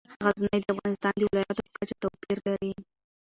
[0.23, 2.71] غزني د افغانستان د ولایاتو په کچه توپیر لري.